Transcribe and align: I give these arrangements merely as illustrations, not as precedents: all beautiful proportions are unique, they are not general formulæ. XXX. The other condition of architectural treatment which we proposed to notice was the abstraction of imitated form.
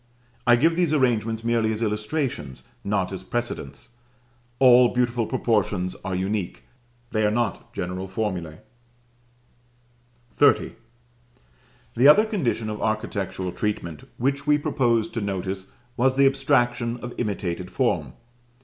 I 0.47 0.55
give 0.55 0.75
these 0.75 0.93
arrangements 0.95 1.43
merely 1.43 1.71
as 1.71 1.83
illustrations, 1.83 2.63
not 2.83 3.11
as 3.13 3.21
precedents: 3.21 3.97
all 4.57 4.87
beautiful 4.95 5.27
proportions 5.27 5.95
are 6.03 6.15
unique, 6.15 6.63
they 7.11 7.23
are 7.23 7.29
not 7.29 7.71
general 7.71 8.07
formulæ. 8.07 8.61
XXX. 10.35 10.73
The 11.95 12.07
other 12.07 12.25
condition 12.25 12.67
of 12.67 12.81
architectural 12.81 13.51
treatment 13.51 14.05
which 14.17 14.47
we 14.47 14.57
proposed 14.57 15.13
to 15.13 15.21
notice 15.21 15.71
was 15.95 16.15
the 16.15 16.25
abstraction 16.25 16.97
of 16.97 17.13
imitated 17.19 17.69
form. 17.69 18.13